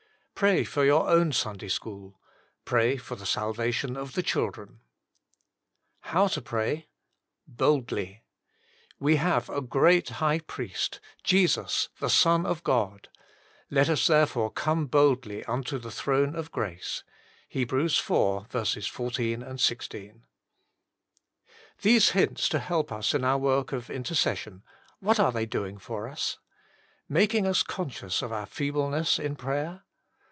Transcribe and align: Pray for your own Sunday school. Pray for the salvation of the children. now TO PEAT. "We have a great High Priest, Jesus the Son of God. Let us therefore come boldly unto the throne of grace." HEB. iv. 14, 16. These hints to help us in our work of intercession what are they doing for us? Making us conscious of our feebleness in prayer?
Pray 0.35 0.63
for 0.63 0.83
your 0.83 1.07
own 1.07 1.31
Sunday 1.31 1.67
school. 1.67 2.19
Pray 2.65 2.97
for 2.97 3.15
the 3.15 3.27
salvation 3.27 3.95
of 3.95 4.13
the 4.15 4.23
children. 4.23 4.79
now 6.11 6.25
TO 6.25 6.41
PEAT. 6.41 8.21
"We 8.99 9.15
have 9.17 9.49
a 9.49 9.61
great 9.61 10.09
High 10.09 10.39
Priest, 10.39 10.99
Jesus 11.23 11.89
the 11.99 12.09
Son 12.09 12.47
of 12.47 12.63
God. 12.63 13.07
Let 13.69 13.87
us 13.87 14.07
therefore 14.07 14.49
come 14.49 14.87
boldly 14.87 15.45
unto 15.45 15.77
the 15.77 15.91
throne 15.91 16.35
of 16.35 16.51
grace." 16.51 17.03
HEB. 17.49 17.71
iv. 17.73 17.93
14, 17.93 19.57
16. 19.59 20.23
These 21.83 22.09
hints 22.11 22.49
to 22.49 22.57
help 22.57 22.91
us 22.91 23.13
in 23.13 23.23
our 23.23 23.37
work 23.37 23.71
of 23.73 23.91
intercession 23.91 24.63
what 24.99 25.19
are 25.19 25.31
they 25.31 25.45
doing 25.45 25.77
for 25.77 26.07
us? 26.07 26.39
Making 27.07 27.45
us 27.45 27.61
conscious 27.61 28.23
of 28.23 28.31
our 28.31 28.47
feebleness 28.47 29.19
in 29.19 29.35
prayer? 29.35 29.83